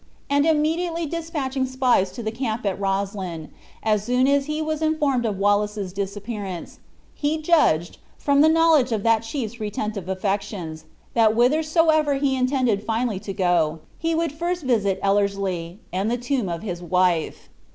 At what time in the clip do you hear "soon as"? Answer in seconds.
4.03-4.45